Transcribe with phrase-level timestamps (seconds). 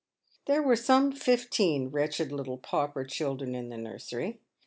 [0.47, 4.39] There were some fifteen wretched little pauper children in the nursery.